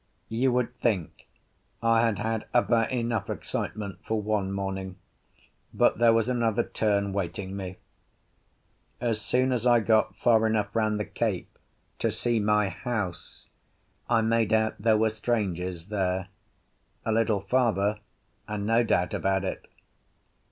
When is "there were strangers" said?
14.81-15.85